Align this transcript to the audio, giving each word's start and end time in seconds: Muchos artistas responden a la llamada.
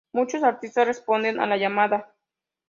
Muchos 0.13 0.41
artistas 0.41 0.87
responden 0.87 1.39
a 1.39 1.45
la 1.45 1.57
llamada. 1.57 2.15